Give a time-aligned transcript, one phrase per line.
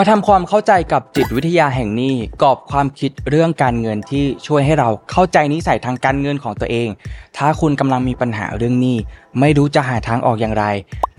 [0.02, 6.88] าทำความเข้าใจกับจิตวิทยาแห่งนี้กรอบความคิดเรื่องการเงินที่ช่วยให้เราเข้าใจนิสัยทางการเงินของตัวเอง
[7.36, 8.96] ถ้าคุณกำลังมีปัญหาเรื่องนี้
[9.40, 10.64] ไม่รู้จะหาทางออกอย่างไร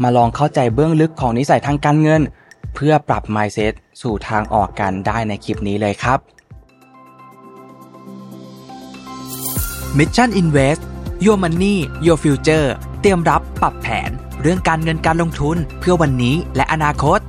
[0.03, 2.21] มาลองเข้าใจเบื้องลึกของนิสัยทางการเงิน
[2.75, 6.19] เพื่อปรับ mindset สู่ทางออกกันได้ในคลิปนี้เลยครับ
[9.97, 10.81] Mission Invest
[11.25, 11.75] Your Money
[12.05, 12.67] Your Future
[13.01, 14.09] เตรียมรับปรับแผน
[14.41, 17.19] เรื่องการเงินการลงทุนเพื่อวันนี้และอนาคต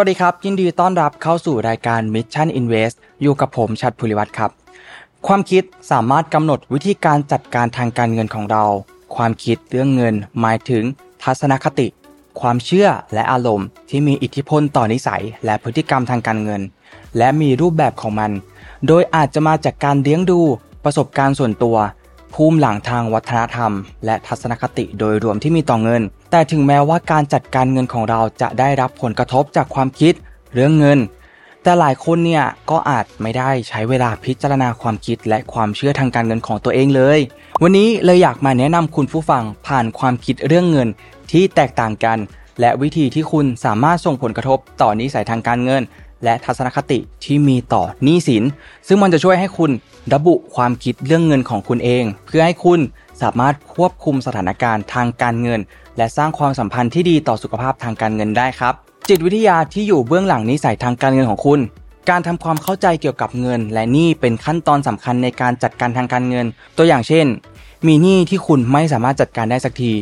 [0.00, 4.50] วัสดีครับ ยินดีต้อนรับเข้าสู่รายการ Mission Invest อยู่กับผมชัดภูริวัตรครับ
[5.26, 8.64] ความคิดสามารถกำหนดวิธีการจัดการทางการเงินของเรา
[9.16, 10.84] ความคิดเรื่องเงินหมายถึง
[11.22, 11.86] ทัศนคติ
[12.40, 16.62] ความเชื่อและอารมณ์ที่มีอิทธิพลต่อนิสัย และพฤติกรรมทางการเงิน
[17.18, 18.30] และมีรูปแบบของมัน
[18.86, 20.40] โดยอาจจะมาจากการเลี้ยงดู
[20.84, 21.76] ประสบการณ์ส่วนตัว
[22.34, 23.72] ภูมิหลังทางวัฒนธรรม
[24.04, 30.14] และทัศนคติโดยรวมที่มีต่อเงิน แต่ถึงแม้ว่าการจัดการเงินของเราจะได้รับผลกระทบจากความคิด
[30.54, 30.98] เรื่องเงิน
[31.62, 37.18] แต่หลายคนเนี่ยก็อาจไม่ได้ใช้เวลาพิจารณาความคิดและความเชื่อทางการเงินของตัวเองเลย
[37.62, 40.88] วันนี้เลยอยากมาแนะนำคุณผู้ฟังผ่านความคิดเรื่องเงิน
[41.32, 42.18] ที่แตกต่างกัน
[42.60, 45.82] และวิธีที่คุณสามารถส่งผลกระทบต่อนิสัยทางการเงิน
[46.24, 48.44] และทัศนคติที่มีต่อหนี้สิน
[48.86, 49.70] ซึ่งมันจะช่วยให้คุณ
[50.14, 52.80] ระบุความคิดเรื่องเงินของคุณเอง เพื่อให้คุณ
[53.22, 55.60] สามารถควบคุมสถานการณ์ทางการเงิน
[55.96, 58.74] และสร้างความสัมพันธ์ที่ดีต่อสุขภาพทางการเงินได้ครับ
[59.08, 61.60] จิตวิทยาที่อยู่เบื้องหลังนิสัยทางการเงินของคุณ
[62.10, 66.46] การทำความเข้าใจเกี่ยวกับเงิน และหนี้เป็นขั้นตอนสำคัญในการจัดการทางการเงิน
[66.76, 67.26] ตัวอย่างเช่น
[67.86, 69.92] มีหนี้ที่คุณไม่สามารถจัดการได้สักที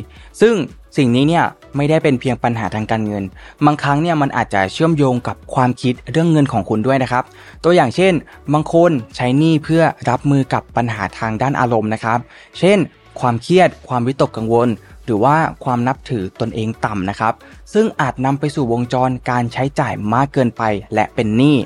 [0.41, 0.55] ซึ่ง
[0.97, 1.45] สิ่งนี้เนี่ย
[1.77, 3.25] ไม่ได้เป็นเพียงปัญหาทางการเงิน
[3.65, 7.25] บางครั้งเนี่ยมันอาจจะเชื่อมโยงกับความคิดเรื่องเงินของคุณด้วยนะครับ
[7.65, 8.13] ตัวอย่างเช่น
[8.53, 12.19] บางคนใช้หนี้เพื่อรับมือกับปัญหาทางด้านอารมณ์นะครับ
[12.59, 12.79] เช่น
[13.21, 14.69] ความเครียด ความวิตกกังวล
[15.05, 17.35] หรือว่าความนับถือตนเองต่ำนะครับ
[17.73, 20.63] ซึ่งอาจนำไปสู่วงจรการใช้จ่ายมากเกินไป
[20.95, 21.56] และเป็นหนี้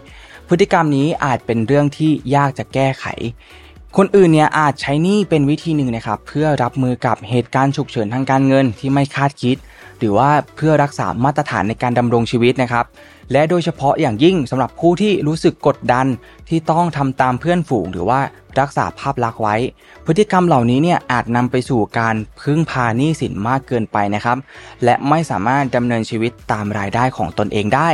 [0.48, 3.04] พฤติกรรมนี้อาจเป็นเรื่องที่ยากจะแก้ไข
[3.96, 9.56] คนอื่นเนี่ยอาจใช้หนี้เป็นวิธีหนึ่งนะครับเพื่อรับมือกับเหตุการณ์ฉุกเฉินทางการเงินที่ไม่คาดคิด
[9.98, 12.84] หรือว่าเพื่อรักษามาตรฐานในการดำรงชีวิตนะครับ
[13.32, 16.06] และโดยเฉพาะอย่างยิ่งสำหรับผู้ที่รู้สึกกดดัน
[16.48, 18.20] ที่ต้องทำตามเพื่อนฝูง หรือว่า
[18.60, 19.56] รักษาภาพลักษณ์ไว้
[20.06, 24.36] พฤติกรรมเหล่านี้เนี่ยอาจนำไปสู่การพึ่งพาหนี้สินมากเกินไปนะครับ
[24.84, 27.88] และไม่สามารถดำเนินชีวิตตามรายได้ของตนเองได้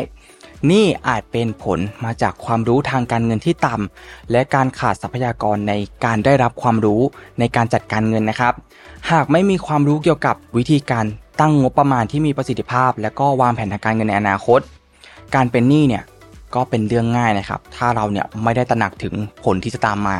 [0.71, 5.72] นี่อาจเป็นผลมาจากความรู้ทางการเงินที่ต่ำและการขาดทรัพยากรใน
[6.05, 7.00] การได้รับความรู้
[7.39, 8.55] ในการจัดการเงินนะครับ
[9.11, 11.05] หากไม่มีความรู้เกี่ยวกับวิธีการ
[11.41, 14.61] ตั้งงบประมาณที่มีประสิทธิภาพ และก็วางแผนทางการเงินในอนาคต
[15.34, 16.05] การเป็นหนี้เนี่ย
[16.55, 19.15] ก็เป็นเรื่องง่ายนะครับ ถ้าเราเนี่ยไม่ได้ตระหนักถึง
[19.45, 20.16] ผลที่จะตามมา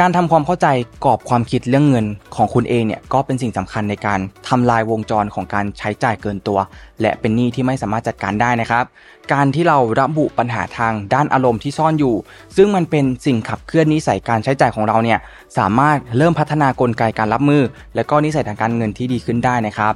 [0.00, 0.66] การทำความเข้าใจ
[1.04, 2.06] กรอบความคิดเรื่องเงิน
[2.36, 6.58] ของคุณเองเนี่ยก็เป็นสิ่งสำคัญในการทำลายวงจรของการใช้จ่ายเกินตัว
[7.00, 8.84] และเป็นหนี้ที่ไม่สามารถจัดการได้นะครับ
[9.32, 12.14] การที่เราระบุปัญหาทางด้านอารมณ์ที่ซ่อนอยู่
[12.56, 15.18] ซึ่งมันเป็นสิ่งขับเคลื่อนนิสัยการใช้จ่ายของเราเนี่ย
[15.58, 17.62] สามารถเริ่มพัฒนากลไกการรับมือ
[17.94, 19.92] และก็นิสัยทางการเงินที่ดีขึ้นได้นะครับ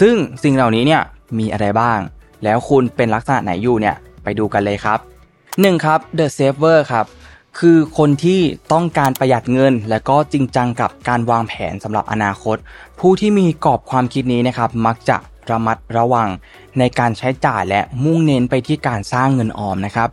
[0.00, 1.02] ซึ่งสิ่งเหล่านี้เนี่ย
[1.38, 1.98] มีอะไรบ้าง
[2.44, 4.98] แล้วคุณเป็นลักษณะไหนอยู่เนี่ยไปดูกันเลยครับ
[5.46, 7.06] 1 ครับ The Saver ครับ
[7.58, 8.40] คือคนที่
[8.72, 12.56] ต้องการประหยัดเงิน และก็จริงจังกับการวางแผนสำหรับอนาคต
[13.00, 15.16] ผู้ที่มีกรอบความคิดนี้นะครับ มักจะ
[15.50, 16.28] ระมัดระวัง
[16.78, 20.08] ในการใช้จ่ายและมุ่งเน้นไปที่การสร้างเงินออมนะครับ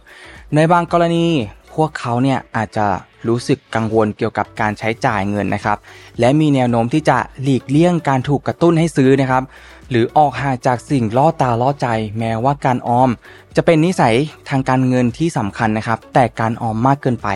[0.55, 1.25] ในบางกรณี
[1.73, 2.87] พวกเขาเนี่ยอาจจะ
[3.27, 5.77] รู้สึกกังวลเกี่ยวกับการใช้จ่ายเงินนะครับ
[6.19, 9.43] และมีแนวโน้มที่จะหลีกเลี่ยงการถูกกระตุ้นให้ซื้อนะครับ
[9.89, 11.87] หรือออกห่างจากสิ่งล่อตาล่อใจ
[12.19, 13.09] แม้ว่าการออม
[13.55, 14.15] จะเป็นนิสัย
[14.49, 17.27] ทางการเงินที่สำคัญนะครับ แต่การออมมากเกินไป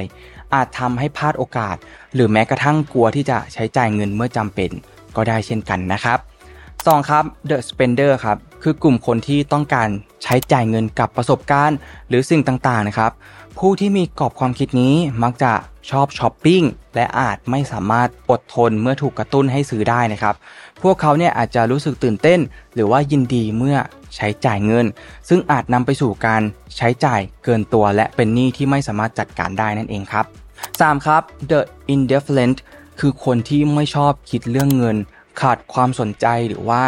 [0.54, 1.76] อาจทำให้พลาดโอกาส
[2.14, 4.72] หรือแม้กระทั่งกลัวที่จะใช้จ่ายเงินเมื่อจำเป็น
[5.16, 6.20] ก็ได้เช่นกันนะครับ
[6.64, 9.90] 2 ครับ The Spender ครับ คือกลุ่มคนที่ต้องการ
[10.24, 13.12] ใช้จ่ายเงินกับประสบการณ์ หรือสิ่งต่างๆนะครับ
[13.60, 15.54] ผู้ที่มีกรอบความคิดนี้มักจะ
[15.92, 16.64] ชอบช้อปปิ้ง
[16.96, 20.36] และอาจไม่สามารถอดทนเมื่อถูกกระตุ้นให้ซื้อได้นะครับ
[20.84, 22.40] พวกเขาเนี่ยอาจจะรู้สึกตื่นเต้น
[22.74, 23.78] หรือว่ายินดีเมื่อ
[24.16, 24.86] ใช้จ่ายเงิน
[25.30, 26.42] ซึ่งอาจนำไปสู่การ
[26.78, 30.26] ใช้จ่ายเกินตัวและเป็นหนี้ที่ไม่สามารถจัดการได้นั่นเองครับ
[30.70, 31.06] 3.
[31.06, 31.62] ครับ The
[31.94, 32.58] Indifferent
[33.00, 34.98] คือคนที่ไม่ชอบคิดเรื่องเงิน
[35.42, 36.84] ขาดความสนใจหรือว่า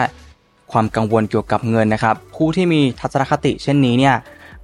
[0.72, 4.16] ความกังวลเกี่ยวกับเงินนะครับ ผู้ที่มีทัศนคติเช่นนี้เนี่ย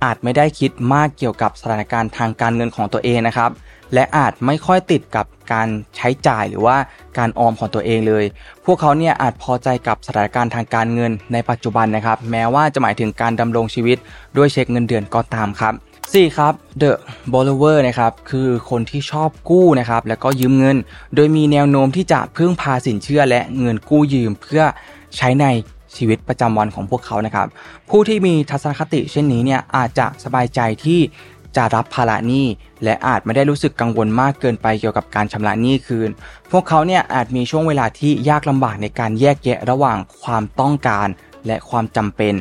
[0.03, 3.51] อาจไม่ได้คิดมากเกี่ยวกับสถานการณ์ทางการเงินของตัวเองนะครับ
[3.93, 6.77] และอาจไม่ค่อยติดกับการใช้จ่ายหรือว่า
[7.17, 8.25] การออมของตัวเองเลย
[8.65, 13.97] พวกเขาเนี่ยอาจพอใจกับสถานการณ์ทางการเงินในปัจจุบันนะครับ แม้ว่าจะหมายถึงการดำรงชีวิต
[14.37, 15.73] ด้วยเช็คเงินเดือนก็ตามครับ
[16.05, 16.91] 4ครับ The
[17.31, 20.77] borrower นะครับคือคนที่ชอบกู้นะครับแล้วก็ยืมเงิน
[21.15, 24.63] โดยมีแนวโน้มที่จะพึ่งพาสินเชื่อและเงินกู้ยืมเพื่อ
[25.17, 25.45] ใช้ใน
[25.97, 27.47] ชีวิตประจำวันของพวกเขานะครับ
[27.89, 30.99] ผู้ที่มีทัศนคติเช่นนี้เนี่ยอาจจะสบายใจที่
[31.55, 32.45] จะรับภาระหนี้
[32.83, 36.09] และอาจไม่ได้รู้สึกกังวลมากเกินไปเกี่ยวกับการชำระหนี้คืน
[36.51, 41.07] พวกเขาเนี่ยอาจมีช่วงเวลาที่ยากลำบากในการแยกแยะระหว่างความต้องการ
[41.47, 42.33] และความจำเป็น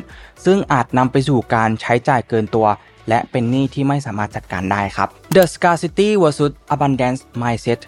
[0.45, 2.67] ซึ่งอาจนำไปสู่การใช้จ่ายเกินตัว
[3.09, 7.79] และเป็นหนี้ที่ไม่สามารถจัดการได้ครับ The scarcity versus abundance mindset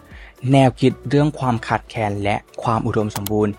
[0.52, 3.54] แนวคิดเรื่องความขาดแคลนและความอุดมสมบูรณ์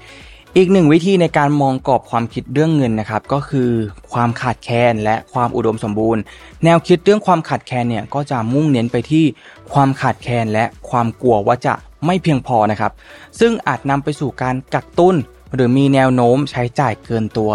[0.57, 3.71] อีกหนึ่งวิธีในการมองกรอบความคิดเรื่องเงินนะครับ ก็คือ
[4.13, 6.23] ความขาดแคลนและความอุดมสมบูรณ์
[6.65, 9.25] แนวคิดเรื่องความขาดแคลนเนี่ยก็จะมุ่งเน้นไปที่
[9.73, 11.75] ความขาดแคลนและความกลัวว่าจะ
[12.07, 12.93] ไม่เพียงพอนะครับ
[13.41, 15.17] ซึ่งอาจนำไปสู่การกักตุ้น
[15.55, 17.51] หรือมีแนวโน้มใช้จ่ายเกินตัว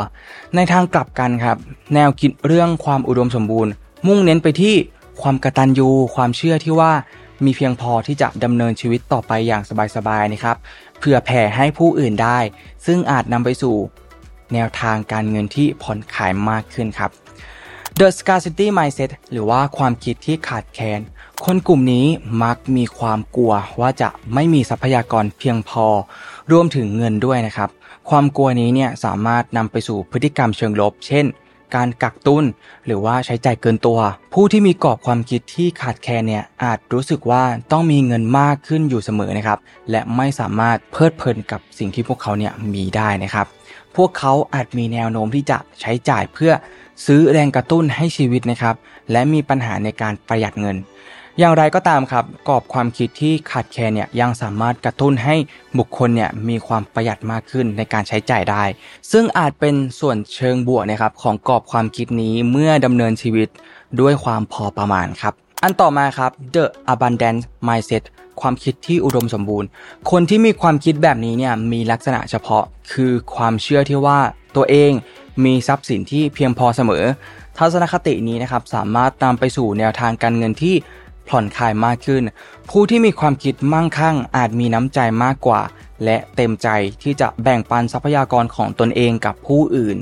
[0.55, 1.57] ในทางกลับกันครับ
[1.95, 3.71] แนวคิดเรื่องความอุดมสมบูรณ์
[4.07, 4.75] มุ่งเน้นไปที่
[5.21, 6.91] ความกระตัญญูความเชื่อที่ว่า
[7.45, 9.61] มีเพียงพอที่จะดำเนินชีวิตต่อไปอย่าง
[9.95, 10.57] สบายๆนะครับ
[11.05, 12.39] เพื่อแผ่ให้ผู้อื่นได้
[12.85, 13.75] ซึ่งอาจนำไปสู่
[14.53, 17.11] แนวทางการเงินที่ผ่อนคลายมากขึ้นครับ
[17.99, 20.99] The scarcity mindset หรือว่าความคิดที่ขาดแคลน
[21.45, 22.05] คนกลุ่มนี้
[22.43, 25.85] มักมีความกลัวว่าจะไม่มีทรัพยากรเพียงพอ
[26.51, 27.69] รวมถึงเงินด้วยนะครับ
[28.09, 31.25] ความกลัวนี้เนี่ยสามารถนำไปสู่พฤติกรรมเชิงลบ เช่น
[31.75, 32.45] การกักตุน
[32.85, 33.99] หรือว่าใช้จ่ายเกินตัว
[34.33, 39.59] ผู้ที่มีกรอบความคิดที่ขาดแคลนเนี่ยอาจรู้สึกว่าต้องมีเงินมากขึ้นอยู่เสมอนะครับ
[39.91, 43.47] และไม่สามารถเพลิดเพลินกับสิ่งที่พวกเขาเนี่ยมีได้นะครับ
[43.95, 46.51] พวกเขาอาจมีแนวโน้มที่จะใช้จ่ายเพื่อ
[47.05, 48.75] ซื้อแรงกระตุ้นให้ชีวิตนะครับ
[49.11, 50.77] และมีปัญหาในการประหยัดเงิน
[51.39, 55.35] อย่างไรก็ตามครับกรอบความคิดที่ขาดแคลนเนี่ยยังสามารถกระตุ้นให้
[55.79, 58.63] บุคคลเนี่ยมีความประหยัดมากขึ้นในการใช้จ่ายได้
[59.11, 63.49] ซึ่งอาจเป็นส่วนเชิงบวกนะครับของกรอบความคิดนี้เมื่อดำเนินชีวิต
[64.01, 65.33] ด้วยความพอประมาณครับ
[65.63, 68.03] อันต่อมาครับ the abundance mindset
[68.41, 69.67] ความคิดที่อุดมสมบูรณ์
[70.11, 74.19] คนที่มีความคิดแบบนี้เนี่ยมีลักษณะเฉพาะ คือความเชื่อที่ว่า
[74.55, 74.91] ตัวเอง
[75.45, 77.03] มีทรัพย์สินที่เพียงพอเสมอ
[77.57, 80.75] ทัศนคตินี้นะครับสามารถนำไปสู่แนวทางการเงินที่
[81.29, 82.23] ผ่อนคลายมากขึ้น
[82.69, 85.61] ผู้ที่มีความคิดมั่งคั่งอาจมีน้ำใจมากกว่า
[86.03, 86.67] และเต็มใจ
[87.03, 89.97] ที่จะแบ่งปันทรัพยากรของตนเองกับผู้อื่น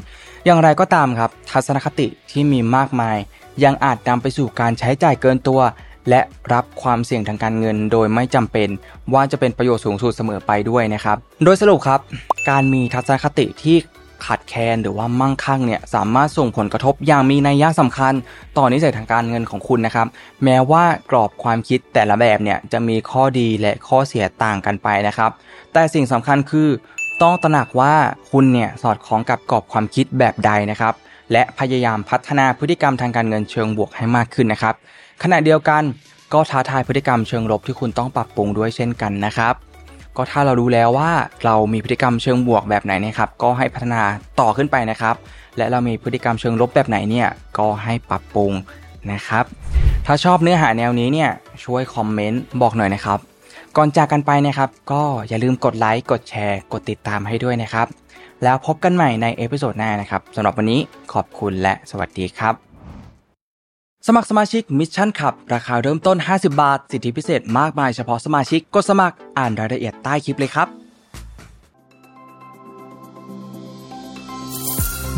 [0.45, 3.18] อย่างไรก็ตามครับ ทัศนคติที่มีมากมาย
[3.63, 5.62] ยังอาจนำไปสู่การใช้จ่ายเกินตัว
[6.09, 6.21] และ
[6.53, 8.69] รับความเสี่ยงทางการเงินโดยไม่จำเป็น
[9.13, 12.00] ว่าจะเป็นประโยชน์สูงสุดเสมอไปด้วยนะครับ โดยสรุปครับ
[12.50, 13.77] การมีทัศนคติที่
[14.25, 18.13] ขาดแคลนหรือว่ามั่งคั่งเนี่ยสามารถส่งผลกระทบอย่างมีนัยยะสำคัญ
[18.57, 20.07] ต่อนิสัยทางการเงินของคุณนะครับ
[20.44, 25.31] แม้ว่ากรอบความคิดแต่ละแบบเนี่ยจะมีข้อดีและข้อเสียต่างกันไปนะครับ
[25.73, 26.69] แต่สิ่งสำคัญคือ
[27.21, 27.94] ต้องตระหนักว่า
[28.31, 30.94] คุณเนี่ยสอดคล้องกับกรอบความคิดแบบใดนะครับ
[31.31, 34.75] และพยายามพัฒนาพฤติกรรมทางการเงินเชิงบวกให้มากขึ้นนะครับ
[35.24, 35.83] ขณะเดียวกัน
[36.33, 39.56] ก็ท้าทายพฤติกรรมเชิงลบที่คุณต้องปรับปรุงด้วยเช่นกันนะครับ
[40.17, 41.11] ก็ถ้าเรารู้แล้วว่า
[41.45, 44.01] เรามีพฤติกรรมเชิงบวกแบบไหนนะครับ ก็ให้พัฒนา
[44.39, 45.15] ต่อขึ้นไปนะครับ
[45.57, 47.27] และเรามีพฤติกรรมเชิงลบแบบไหนเนี่ย
[47.57, 48.51] ก็ให้ปรับปรุง
[49.11, 49.45] นะครับ
[50.05, 51.29] ถ้าชอบเนื้อหาแนวนี้เนี่ย
[51.63, 53.19] ช่วยคอมเมนต์บอกหน่อยนะครับ
[53.77, 57.87] ก่อนจากกันไปนะครับ ก็อย่าลืมกดไลค์ กดแชร์ กดติดตามให้ด้วยนะครับ
[58.43, 60.79] แล้วพบกันใหม่ใน episode หน้านะครับสำหรับวันนี้
[61.13, 62.70] ขอบคุณและสวัสดีครับ
[64.07, 70.68] สมัครสมาชิก Mission Club ราคาเริ่มต้น 50 บาท สิทธิพิเศษมากมายเฉพาะสมาชิกกดสมัครอ่านรายละเอียดใต้คลิปเลยครับ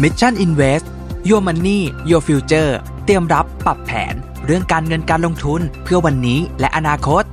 [0.02, 0.90] Mission Invest
[1.30, 2.72] Your Money Your Future
[3.06, 4.14] เตรียมรับปรับแผน
[4.46, 7.24] เรื่องการเงินการลงทุนเพื่อวันนี้และอนาคต